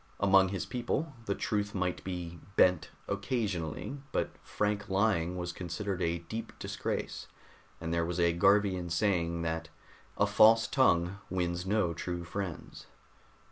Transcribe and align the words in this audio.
Among 0.19 0.49
his 0.49 0.65
people, 0.65 1.13
the 1.27 1.35
truth 1.35 1.75
might 1.75 2.03
be 2.03 2.39
bent 2.55 2.89
occasionally, 3.07 3.99
but 4.11 4.31
frank 4.41 4.89
lying 4.89 5.37
was 5.37 5.51
considered 5.51 6.01
a 6.01 6.17
deep 6.17 6.53
disgrace, 6.57 7.27
and 7.79 7.93
there 7.93 8.03
was 8.03 8.19
a 8.19 8.33
Garvian 8.33 8.89
saying 8.89 9.43
that 9.43 9.69
"a 10.17 10.25
false 10.25 10.65
tongue 10.65 11.19
wins 11.29 11.67
no 11.67 11.93
true 11.93 12.23
friends." 12.23 12.87